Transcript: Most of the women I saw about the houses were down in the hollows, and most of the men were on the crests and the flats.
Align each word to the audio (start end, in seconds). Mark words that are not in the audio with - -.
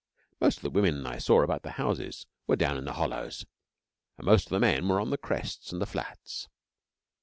Most 0.39 0.57
of 0.57 0.63
the 0.63 0.71
women 0.71 1.05
I 1.05 1.19
saw 1.19 1.43
about 1.43 1.61
the 1.61 1.73
houses 1.73 2.25
were 2.47 2.55
down 2.55 2.75
in 2.75 2.85
the 2.85 2.93
hollows, 2.93 3.45
and 4.17 4.25
most 4.25 4.47
of 4.47 4.49
the 4.49 4.59
men 4.59 4.87
were 4.87 4.99
on 4.99 5.11
the 5.11 5.15
crests 5.19 5.71
and 5.71 5.79
the 5.79 5.85
flats. 5.85 6.47